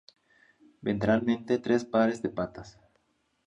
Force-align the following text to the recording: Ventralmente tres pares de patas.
Ventralmente 0.81 1.59
tres 1.59 1.85
pares 1.85 2.23
de 2.23 2.29
patas. 2.29 2.79